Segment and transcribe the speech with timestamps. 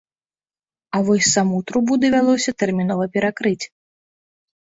[0.95, 3.65] А вось саму трубу давялося тэрмінова перакрыць.